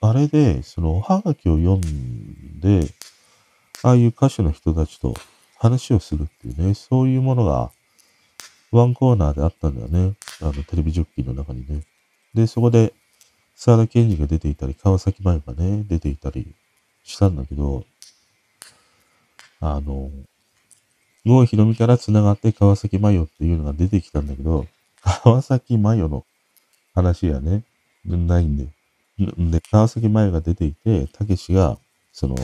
[0.00, 2.88] あれで、そのおはがきを読んで、
[3.82, 5.14] ああいう歌手の人たちと
[5.56, 7.70] 話をするっていうね、そういうものが
[8.72, 10.14] ワンコーナーであったんだよね。
[10.42, 11.82] あの、テレビジョッキーの中にね。
[12.34, 12.92] で、そこで、
[13.54, 16.54] 沢田健二が出ていたり、川崎麻世がね、出ていたり
[17.04, 17.84] したんだけど、
[19.60, 20.10] あの、
[21.24, 24.66] 郷ひろみから繋がって川崎麻世っていうのが出てきたんだけど、
[25.02, 26.24] 川崎麻世の
[26.94, 27.64] 話やね、
[28.04, 28.68] ないんで。
[29.18, 31.78] で、川崎麻世が出ていて、たけしが、
[32.12, 32.36] その、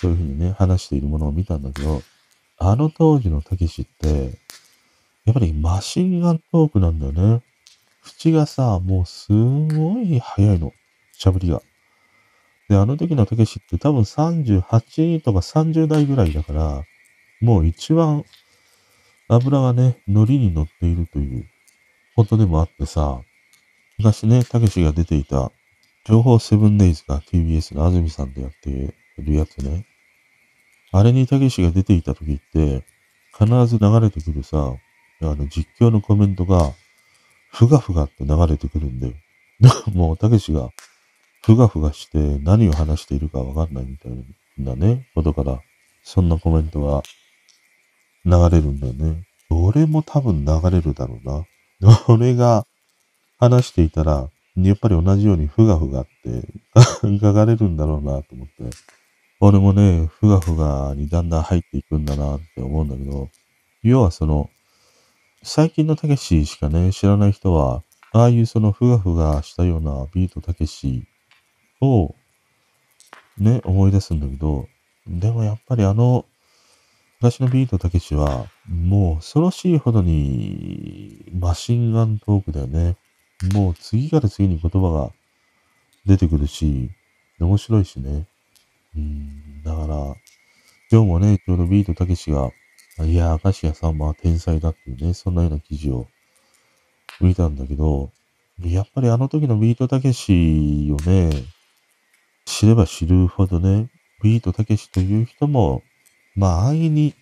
[0.00, 2.02] そういうふうにね、話しているものを見たんだけど、
[2.58, 4.38] あの当時のたけしって、
[5.24, 7.42] やっぱりマシンガントークなんだよね。
[8.02, 10.72] 口がさ、もうすんごい早いの。
[11.18, 11.62] 喋りが。
[12.72, 16.84] で、あの時のたけしって多分38とか30代ぐらいだから、
[17.42, 18.24] もう一番
[19.28, 21.44] 油がね、海苔に乗っているという
[22.16, 23.20] ことでもあってさ、
[23.98, 25.52] 昔ね、たけしが出ていた
[26.06, 29.84] 情報セブンデイズが TBS の安住さんでやってるやつね。
[30.92, 32.84] あれにたけしが出ていた時って、
[33.38, 34.74] 必ず流れてくるさ、
[35.20, 36.72] あの実況のコメントが、
[37.50, 39.14] ふがふがって流れてくるんで、
[39.92, 40.70] もうたけしが、
[41.44, 44.12] ふがふがして何を話しているかわかんないみたい
[44.58, 45.60] なね、ことから、
[46.04, 47.02] そんなコメントが
[48.24, 49.24] 流れるんだよね。
[49.50, 51.46] 俺も多分流れるだろうな。
[52.08, 52.64] 俺が
[53.38, 56.46] 話していたら、やっぱり同じようにふがふがって
[57.20, 58.52] 書かれるんだろうなと思って。
[59.40, 63.28] 俺もね、ふがふがにだんだん入っていくんだなって思うんだけど、
[63.82, 64.48] 要はその、
[65.42, 71.04] 最近のたけししかね、知らない人は、ああいうそのふがふがしたようなビートたけし
[71.82, 72.14] を、
[73.38, 74.68] ね、思い出すんだけど、
[75.06, 76.24] でもやっぱりあの、
[77.20, 82.96] 昔のビートたけしは、もう恐ろしいほどにマシンガントークだよね。
[83.52, 85.10] もう次から次に言葉が
[86.06, 86.90] 出てくるし、
[87.40, 88.26] 面白いしね。
[88.96, 89.96] うん、だから、
[90.90, 92.50] 今日もね、ちょうどビートたけしが、
[93.00, 96.06] いや、明石家さんまは天才だっていうね、そんなような記事を
[97.20, 98.12] 見たんだけど、
[98.60, 101.30] やっぱりあの時のビートたけしをね、
[102.44, 103.88] 知れば知るほどね、
[104.22, 105.82] ビートたけしという人も、
[106.34, 107.14] まあ安易に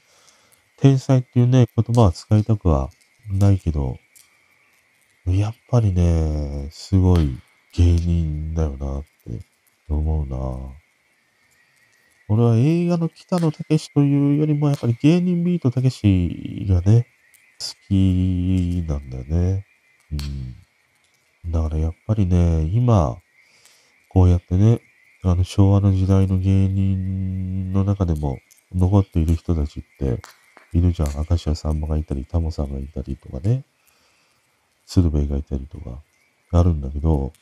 [0.76, 2.90] 天才っていうね、言葉は使いたくは
[3.30, 3.98] ないけど、
[5.26, 7.38] やっぱりね、すごい
[7.74, 9.44] 芸人だよなって
[9.88, 10.80] 思うな。
[12.28, 17.06] 俺は映画の北野武というよりも、やっぱり芸人ビートたけしがね、
[17.59, 19.66] 好きなんだよね。
[20.12, 21.50] うん。
[21.50, 23.16] だからやっぱりね、今、
[24.09, 24.80] こうやってね、
[25.22, 28.38] あの昭和の時代の芸人の中でも
[28.74, 30.22] 残っている人たちって
[30.72, 31.09] いるじゃん。
[31.14, 33.64] 明石家さんまがいたり、タモさんがいたりとかね、
[34.87, 36.00] 鶴瓶がいたりとか
[36.52, 37.35] あるんだけど、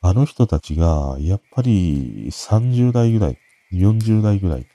[0.00, 3.38] あの人たちがやっぱり30代ぐらい、
[3.72, 4.66] 40代ぐらい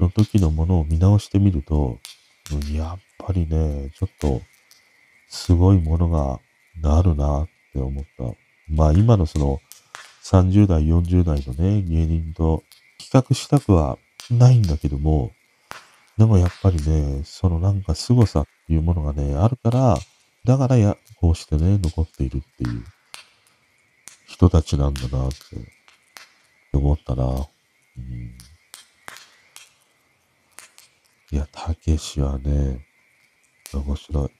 [0.00, 1.98] の時のものを見直してみると、
[2.74, 4.42] やっぱりね、ちょっと
[5.28, 6.40] すごいものが
[6.98, 8.24] あるなって思った。
[8.68, 9.60] まあ今のその
[10.22, 12.62] 30代、40代のね、芸人と
[12.98, 13.98] 比較したくは
[14.30, 15.32] ないんだけども、
[16.16, 19.98] でもやっぱりね、そのなんか凄さっていうものがね、あるから、
[20.44, 22.84] だからや、こうしてね、残っているっていう
[24.26, 25.36] 人たちなんだなって
[26.72, 27.24] 思ったな。
[27.24, 28.36] うん、
[31.32, 32.86] いや、たけしはね、
[33.72, 34.30] 面白い。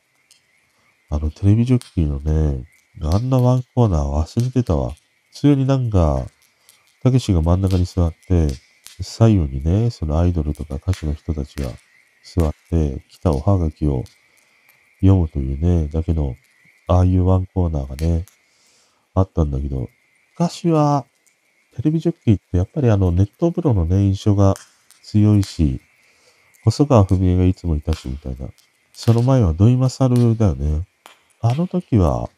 [1.11, 2.65] あの、テレビジョッキーのね、
[3.03, 4.95] あんなワンコーナー忘れてたわ。
[5.33, 6.27] 普通になんか、
[7.03, 8.49] たけしが真ん中に座って、
[9.01, 11.71] 左右にね、そのアイドルとか歌手の人たちが
[12.23, 14.05] 座って、来たおはがきを
[15.01, 16.37] 読むというね、だけの、
[16.87, 18.27] ああいうワンコーナーがね、
[19.15, 19.89] あったんだけど、
[20.39, 21.07] 昔は、
[21.77, 24.55] テレビジョッキーってやっぱりあのネットプロのね、印象が
[25.03, 25.81] 強いし、
[26.65, 28.49] 細川文江がいつもいたしみたいな。
[28.93, 30.87] その前は土井勝だよね。
[31.41, 32.29] あの時は、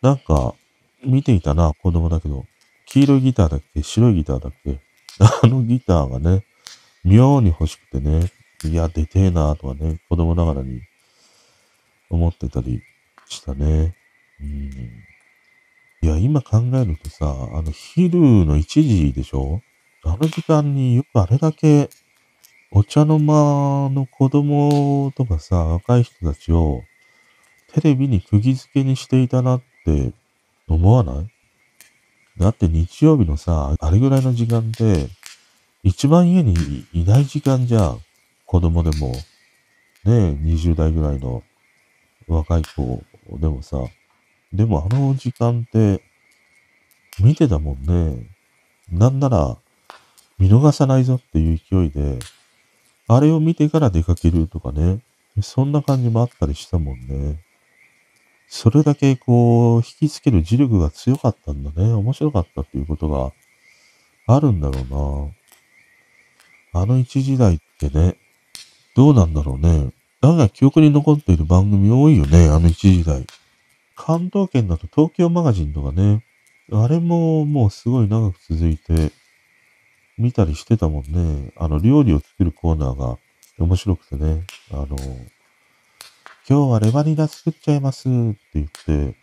[0.00, 0.54] なんか、
[1.04, 2.44] 見ていたな、子供だけど。
[2.86, 3.82] 黄色いギターだっけ？
[3.82, 4.80] 白いギターだっけ？
[5.42, 6.44] あのギターがね、
[7.04, 8.30] 妙に欲しくてね、
[8.64, 10.80] いや、出てえなとかね、子供ながらに
[12.10, 12.82] 思ってたり
[13.28, 13.94] したね。
[14.40, 14.70] うん。
[16.02, 19.62] いや、今考えるとさ、あの、昼の1時でしょ？
[20.04, 21.88] あの時間によくあれだけ、
[22.72, 26.82] お茶の間の子供とかさ、若い人たちを、
[27.74, 30.12] テレビに釘付けにしていたなって
[30.68, 31.26] 思わない？
[32.38, 35.08] だって日曜日のさ、あれぐらいの時間で、
[35.82, 38.00] 一番家にいない時間じゃん。
[38.46, 39.12] 子供でも、
[40.04, 41.42] ね20代ぐらいの
[42.26, 43.02] 若い子
[43.38, 43.76] でもさ、
[44.52, 46.02] でもあの時間って、
[47.20, 48.26] 見てたもんね。
[48.90, 49.58] なんなら、
[50.38, 52.18] 見逃さないぞっていう勢いで、
[53.08, 55.00] あれを見てから出かけるとかね。
[55.40, 57.40] そんな感じもあったりしたもんね。
[58.54, 61.90] それだけこう、引きつける磁力が強かったんだね。
[61.94, 63.32] 面白かったっていうことが
[64.26, 65.32] あるんだろ
[66.74, 66.82] うな。
[66.82, 68.14] あの一時代ってね、
[68.94, 69.90] どうなんだろうね。
[70.20, 73.24] だが記憶に残っている番組多いよね、あの一時代。
[73.96, 76.22] 関東圏だと東京マガジンとかね、
[76.70, 79.12] あれももうすごい長く続いて、
[80.18, 81.52] 見たりしてたもんね。
[81.56, 83.16] あの、料理を作るコーナーが
[83.58, 84.44] 面白くてね。
[84.70, 84.98] あの、
[86.48, 88.08] 今日はレバニラ作っちゃいます。
[88.08, 89.16] って言って、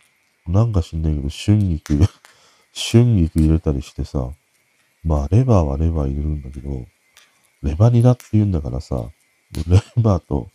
[0.46, 1.98] なんか知んないけど、春菊、
[2.72, 4.30] 春菊入れたりしてさ、
[5.04, 6.86] まあ、レバーはレバー入れるんだけど、
[7.62, 9.10] レバニラって言うんだからさ、
[9.52, 10.48] レバーと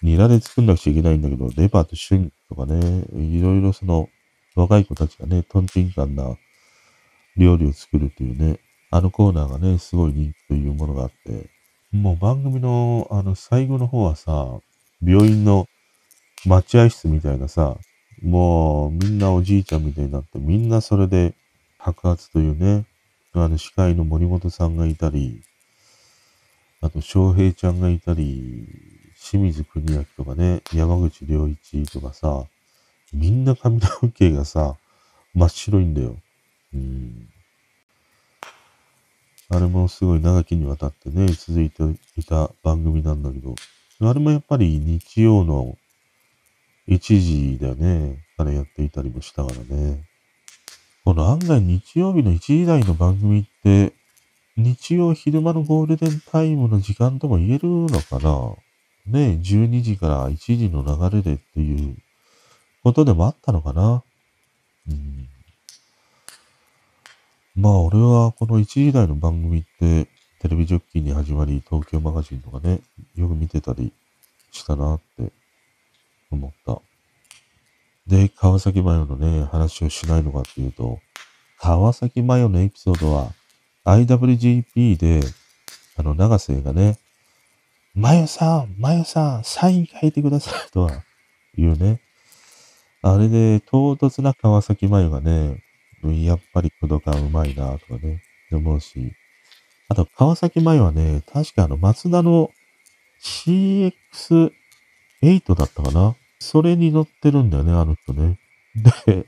[0.00, 4.08] ニラで作んなくちゃいけないんだけど、レバーと春菊とかね、いろいろその、
[4.56, 6.34] 若い子たちがね、トンチンカンな
[7.36, 8.58] 料理を作るっていうね、
[8.90, 11.50] あのコーナーがね、すごい人気というものがあって、
[11.92, 14.60] もう番組のあの最後の方はさ、
[15.02, 15.66] 病院の
[16.46, 17.76] 待合室みたいなさ、
[18.22, 21.34] もうみんなおじいちゃんみたいになって、みんなそれで
[21.78, 22.84] 白髪というね、
[23.32, 25.42] あの司会の森本さんがいたり、
[26.80, 28.66] あと翔平ちゃんがいたり
[29.20, 32.44] 清水国明とかね、山口良一とかさ、
[33.12, 34.76] みんな髪の毛がさ、
[35.34, 36.16] 真っ白いんだよ。
[36.74, 37.28] うん。
[39.50, 41.82] あれもすごい長きにわたってね、続いて
[42.16, 43.54] いた番組なんだけど、
[44.00, 45.76] あれもやっぱり日曜の
[46.90, 50.04] 1時だね、からやっていたりもしたからね。
[51.04, 53.94] この案外日曜日の1時台の番組って、
[54.56, 58.56] 日曜昼間のゴールデンタイムの時間とも言えるのかな
[59.06, 61.96] ね、12時から1時の流れでっていう
[62.82, 64.02] ことでもあったのかな
[64.88, 65.28] うん。
[67.54, 70.08] まあ俺はこの1時台の番組って
[70.40, 72.80] テレビジョッキーに始まり東京マガジンとかね、
[73.14, 73.92] よく見てたり
[74.50, 75.32] したなって
[76.30, 76.80] 思った。
[78.06, 80.98] で、川崎麻世のね、話をしないのかっていうと、
[81.58, 83.32] 川崎麻世のエピソードは
[83.84, 85.20] IWGP で、
[85.96, 86.98] あの、長瀬がね、
[87.96, 91.04] 麻世さん、麻世さん、サイン書いてくださいとは
[91.56, 92.00] 言うね。
[93.02, 95.62] あれで、唐突な川崎麻世がね、
[96.02, 99.12] やっぱり工藤感うまいなとかね、思うし。
[99.88, 102.50] あと、川崎麻世はね、確かあの、松田の
[103.20, 104.52] CX8
[105.54, 108.38] だったかなそれに乗ってるんだよね、あの人ね。
[109.06, 109.26] で、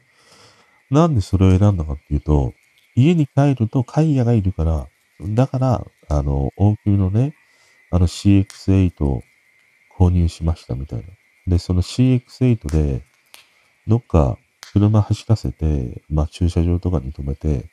[0.91, 2.55] なんでそれを選んだかっていうと、
[2.97, 4.89] 家に帰るとカイヤがいるから、
[5.21, 7.35] だから、あの、大きのね、
[7.91, 9.23] あの CX8 を
[9.99, 11.05] 購入しましたみたいな。
[11.47, 13.03] で、その CX8 で、
[13.87, 14.39] どっか
[14.73, 17.67] 車走らせて、まあ駐車場とかに止めて、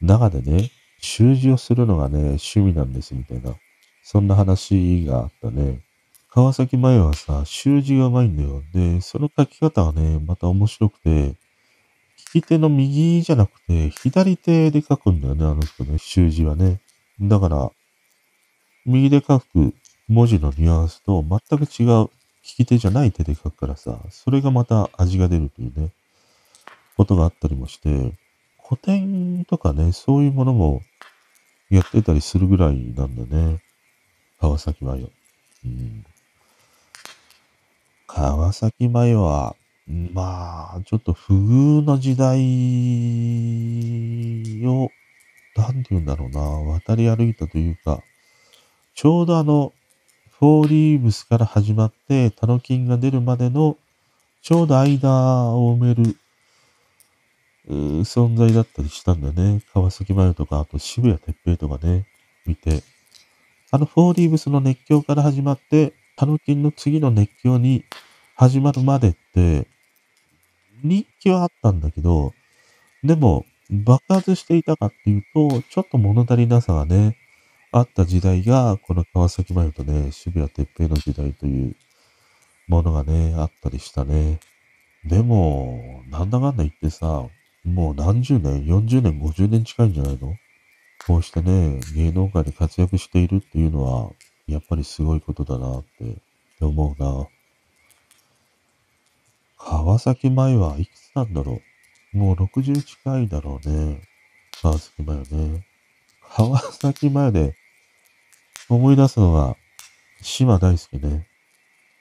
[0.00, 3.54] 中でね、習字をするのがね、趣味なんですみたいな。
[4.02, 5.80] そんな話があったね。
[6.36, 8.62] 川崎麻世はさ、習字がうまいんだよ。
[8.74, 11.34] で、その書き方がね、また面白くて、
[12.34, 16.82] 利き手の右じゃなくて、左手で書くんだよね、あの人ね、習字はね。
[17.22, 17.70] だから、
[18.84, 19.72] 右で書く
[20.08, 22.10] 文字のニュアンスと全く違う
[22.58, 25.88] 利き手じゃない手で書くからさ、それがまた味が出るというね、
[26.98, 28.12] ことがあったりもして、
[28.62, 30.82] 古典とかね、そういうものも
[31.70, 33.62] やってたりするぐらいなんだね。
[34.38, 35.10] 川崎麻世。
[35.64, 36.04] うん
[38.06, 42.38] 川崎麻世は、まあ、ちょっと不遇の時代
[44.66, 44.90] を、
[45.56, 48.02] なんて言うんだろうな、渡り歩いたというか、
[48.94, 49.72] ちょうどあの、
[50.38, 53.76] フォーリーブスから始まって、タノキンが出るまでの、
[54.42, 56.16] ちょうど間を埋める、
[57.68, 59.62] 存在だったりしたんだね。
[59.74, 62.06] 川崎麻世とか、あと渋谷哲平とかね、
[62.46, 62.82] 見て。
[63.72, 67.84] あのフォーリーブスの熱狂から始まって、タノキンの次の熱狂に
[68.34, 69.66] 始まるまでって、
[70.82, 72.32] 日記はあったんだけど、
[73.04, 77.16] でも、爆発していたかっていうと、ちょっと物足りなさがね、
[77.72, 81.76] あった時代が、この川崎麻世とね、渋谷哲平の時代という
[82.68, 84.38] ものがね、あったりしたね。
[85.04, 87.26] でも、なんだかんだ言ってさ、
[87.64, 90.36] もう何十年、40年、50年近いんじゃないの？
[91.06, 94.12] こうしてね、芸能界で活躍しているっていうのは、
[94.48, 96.16] やっぱりすごいことだなって
[96.60, 97.26] 思うな。
[99.58, 101.60] 川崎麻はいくつなんだろ
[102.14, 104.02] うもう60近いだろうね。
[104.62, 105.66] 川崎麻世ね。
[106.22, 107.56] 川崎麻世で
[108.68, 109.56] 思い出すのが、
[110.22, 111.26] 島大輔ね。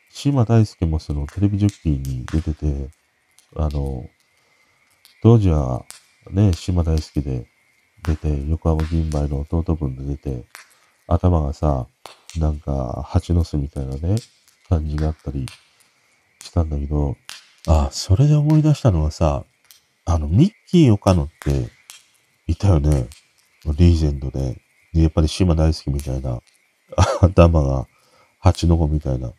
[0.10, 2.89] 島大輔もそのテレビジョッキーに出てて、
[3.55, 4.08] あの、
[5.21, 5.84] 当時は
[6.31, 7.47] ね、島大輔で
[8.03, 10.45] 出て、横浜銀杯の弟分で出て、
[11.08, 11.88] 頭がさ、
[12.39, 14.15] なんか、蜂の巣みたいなね、
[14.69, 15.45] 感じがあったり
[16.41, 17.15] したんだけど、
[17.67, 19.45] あ、それで思い出したのはさ、
[20.06, 21.69] あの、ミッキー岡野って
[22.48, 23.08] いたよね。
[23.65, 24.62] リーゼントで。
[24.93, 26.41] でやっぱり島大好きみたいな、
[27.21, 27.88] 頭が
[28.39, 29.34] 蜂の子みたいな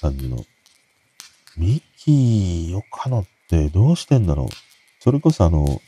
[0.00, 0.44] 感じの。
[1.56, 4.48] ミッキー岡野ってどうしてんだろう
[5.00, 5.82] それこそあの、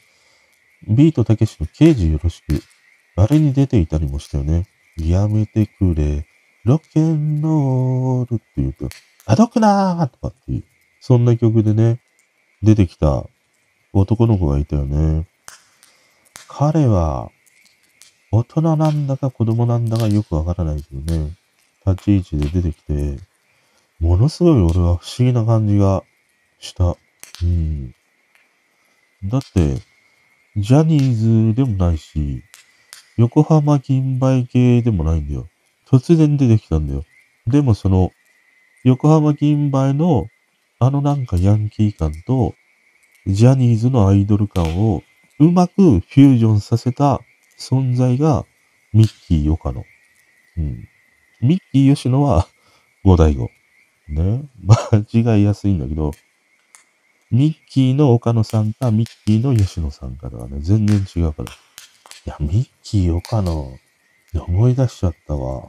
[0.88, 2.62] ビートたけしの刑事よろしく、
[3.16, 4.66] あれに出ていたりもしたよね。
[4.96, 6.26] やめてくれ、
[6.64, 8.88] ロケンロールって言うと、
[9.26, 10.64] あどくなーとかっていう、
[10.98, 12.00] そんな曲でね、
[12.62, 13.26] 出てきた
[13.92, 15.26] 男の子がいたよね。
[16.48, 17.30] 彼は、
[18.32, 21.32] 大人なんだか子供なんだかよくわからないけどね、
[21.86, 23.18] 立ち位置で出てきて、
[24.00, 26.02] ものすごい俺は不思議な感じが
[26.60, 26.96] した。
[27.42, 27.94] うん。
[29.24, 29.76] だって、
[30.56, 32.42] ジャニーズでもないし、
[33.18, 35.46] 横浜銀杯系でもないんだよ。
[35.86, 37.04] 突然出てきたんだよ。
[37.46, 38.12] でもその、
[38.84, 40.28] 横浜銀杯の、
[40.78, 42.54] あのなんかヤンキー感と、
[43.26, 45.02] ジャニーズのアイドル感を
[45.38, 47.20] うまくフュージョンさせた
[47.58, 48.44] 存在が
[48.92, 49.84] ミッキー・ヨカノ。
[50.56, 50.88] うん。
[51.40, 52.46] ミッキー・ヨシノは
[53.04, 53.50] 五大悟。
[54.08, 54.42] ね。
[54.62, 56.12] 間違いやすいんだけど、
[57.30, 61.50] ミッキーの岡野さんか、ミッキーの吉野さんかではね、全然違うから。
[61.50, 61.54] い
[62.26, 63.76] や、ミッキー岡野、
[64.38, 65.68] 思い出しちゃったわ。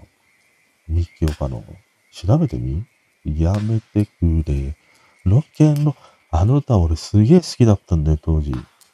[0.87, 1.63] ミッキー岡野。
[2.11, 2.85] 調べてみ？
[3.25, 4.75] やめてくれ。
[5.23, 5.95] ロケンの、
[6.31, 8.51] あの歌俺すげえ好きだったんだよ、当時。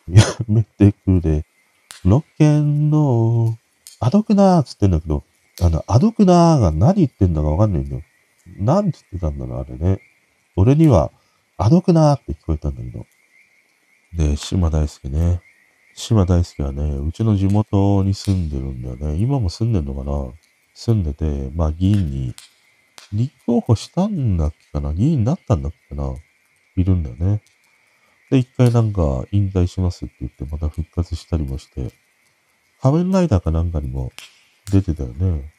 [0.10, 1.46] やめてくれ。
[2.06, 3.58] ロケンの、
[4.00, 5.24] アドクナーっつってんだけど、
[5.62, 8.02] あの、アドクナーが何言ってんだかわかんないんだよ。
[8.58, 10.02] 何つってたんだろう、あれね。
[10.56, 11.12] 俺には、
[11.58, 13.06] アドクナーって聞こえたんだけど。
[14.14, 15.42] で、島大輔ね。
[16.02, 19.16] 島大輔はね、うちの地元に住んでるんだよね。
[19.22, 20.34] 今も住んでんのかな？
[20.74, 22.34] 住んでて、まあ議員に、
[23.14, 24.94] 立候補したんだっけかな？
[24.94, 26.14] 議員になったんだっけかな？
[26.76, 27.42] いるんだよね。
[28.32, 31.92] で、一回なんか引退しますって言ってまた復活したりもして、
[32.82, 34.12] 仮面ライダーかなんかにも
[34.72, 35.54] 出てたよね。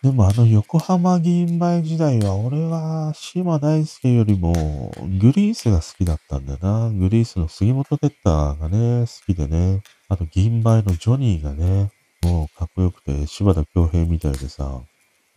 [0.00, 6.90] でもあの横浜銀杯時代は俺は島大輔よりもグリースが好きだったんだよな。
[6.90, 9.82] グリースの杉本哲太がね、好きでね。
[10.08, 11.90] あと銀杯のジョニーがね、
[12.22, 14.82] もうかっこよくて柴田恭平みたいでさ、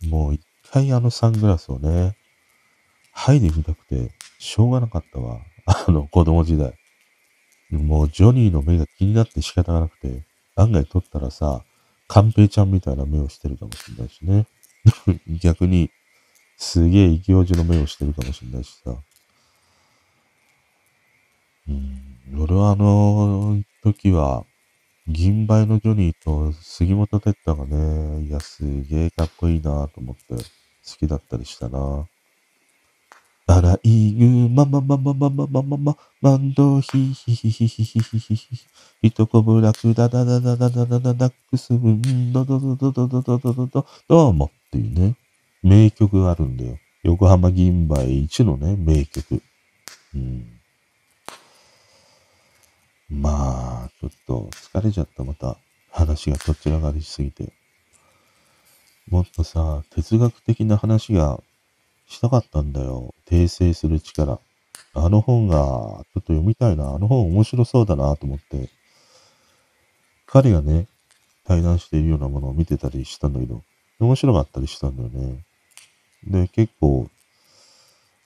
[0.08, 0.40] もう一
[0.70, 2.16] 回あのサングラスをね、
[3.16, 5.40] 剥いでみたくてしょうがなかったわ。
[5.66, 6.72] あの子供時代。
[7.72, 10.22] もうジョニーの目が気になって仕方がなくて、
[10.54, 11.64] 案外撮ったらさ、
[12.12, 14.46] カンペイちゃんみたいな目をしてるかもしれないしね。
[15.40, 15.90] 逆に、
[16.58, 19.02] すげえ異教授の目をしてるかもしれないしさ。
[21.68, 24.44] うん、俺はあの時は、
[25.08, 30.42] 銀杯のジョニーと杉本哲太がね、いや、すげえかっこいいなと思って好
[30.98, 32.06] きだったりしたな。
[33.46, 38.56] アライグママママママママママンドヒヒヒヒヒヒヒヒヒ
[39.02, 45.16] ヒトコブラクダダダダダダダダダックスブンドドドドドドドドドドどうもっていうね、
[45.62, 46.78] 名曲があるんだよ。
[47.02, 49.42] 横浜銀杯一のね、名曲。
[50.14, 50.60] うん。
[53.10, 55.58] まあ、ちょっと疲れちゃった、また。
[55.90, 57.52] 話がどちらがりしすぎて。
[59.10, 61.40] もっとさ、哲学的な話が
[62.06, 63.14] したかったんだよ。
[63.26, 64.38] 訂正する力。
[64.94, 66.94] あの本が、ちょっと読みたいな。
[66.94, 68.68] あの本面白そうだなと思って。
[70.26, 70.86] 彼がね、
[71.44, 73.62] 対談しているようなものを見てたりしたんだけど、
[74.00, 75.44] 面白かったりしたんだよね。
[76.24, 77.08] で、結構、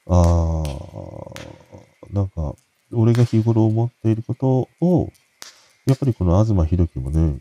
[0.08, 2.54] ああ、なんか、
[2.92, 5.10] 俺が日頃思っていることを、
[5.86, 7.38] やっぱりこの東博樹もね、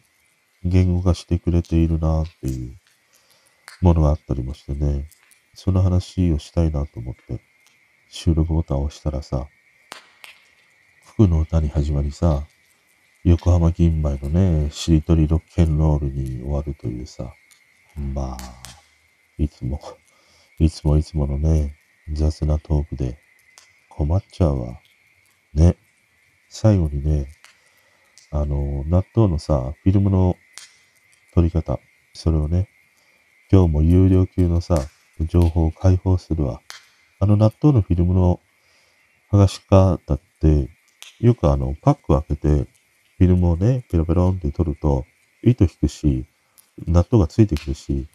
[0.64, 2.76] 言語化してくれているなっていう
[3.82, 5.08] ものがあったりもしてね。
[5.56, 7.41] その話をしたいなと思って、
[8.10, 9.47] 収録ボタンを押したらさ、
[11.06, 12.43] 福の歌に始まりさ、
[13.24, 17.34] 横浜銀杯のね、しりとりロッケンロールに終わるというさ、
[17.95, 18.38] まあ、
[19.38, 19.80] いつも、
[20.60, 21.74] いつもいつものね、
[22.12, 23.18] 雑なトークで
[23.89, 24.82] 困っちゃうわ。
[25.53, 25.78] ね。
[26.49, 27.28] 最後にね、
[28.30, 30.36] あの、納豆のさ、フィルムの
[31.34, 31.80] 撮り方、
[32.14, 32.68] それをね、
[33.49, 34.76] 今日も有料級のさ、
[35.20, 36.61] 情報を解放するわ。
[37.20, 38.39] あの納豆のフィルムの
[39.32, 40.70] 剥がし方って、
[41.20, 42.47] よくあの、パックを開けて、
[43.18, 45.05] フィルムをね、ペロペロンって取ると、
[45.43, 46.26] 糸引くし、
[46.88, 48.07] 納豆がついてくるし、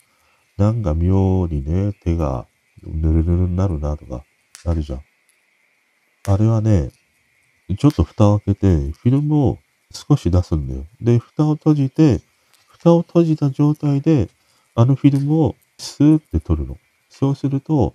[0.59, 2.46] なんか妙にね、手が
[2.82, 4.24] ぬるぬるになるなとか、
[4.66, 5.03] あるじゃん。
[6.28, 6.90] あれはね、
[7.78, 9.59] ちょっと蓋を開けて、フィルムを
[9.90, 10.86] 少し出すんだよ。
[11.01, 12.20] で、蓋を閉じて、
[12.68, 14.28] 蓋を閉じた状態で、
[14.74, 16.76] あのフィルムをスーって取るの。
[17.11, 17.95] そうすると、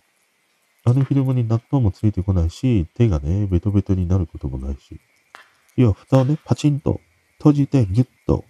[0.84, 5.00] あのフィルムに納豆もついてこないし、手がね、ベトベトになることもないし。
[5.76, 7.02] 要は、蓋をね、パチンと
[7.40, 8.46] 閉じてギュッと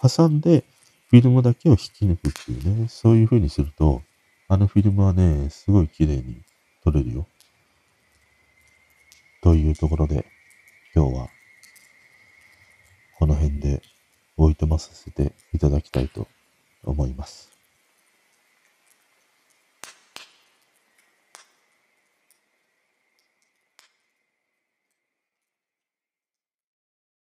[0.00, 0.64] 挟んで、
[1.10, 4.02] フィルムだけを引き抜くっていうね、そういう風にすると、
[4.48, 6.42] あのフィルムはね、すごい綺麗に
[6.84, 7.26] 撮れるよ。
[9.42, 10.24] というところで、
[10.94, 11.28] 今日は、
[13.18, 13.82] この辺で
[14.36, 16.28] おいとまさせていただきたいと
[16.84, 17.51] 思います。